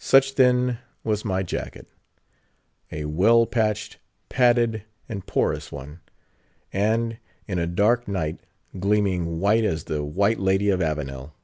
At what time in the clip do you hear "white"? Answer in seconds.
9.38-9.62, 10.02-10.40